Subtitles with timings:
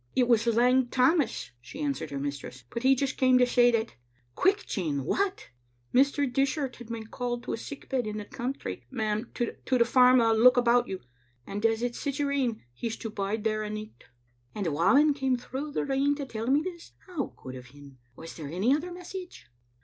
[0.15, 3.93] "It was Lang Tammas," she answered her mistress;" but he just came to say that"
[4.35, 5.03] "Quick, Jean!
[5.05, 5.49] what?""
[5.93, 6.25] Mr.
[6.25, 10.19] Dishart has been called to a sick bed in the country, ma'am— to the farm
[10.19, 11.01] o' Look About You;
[11.45, 14.05] and as it's sic a rain, he's to bide there a' nicht,""
[14.55, 16.93] And Whamond came through that rain to tell me this?
[17.05, 17.99] How good of him.
[18.15, 19.51] Was there any other mes sage?"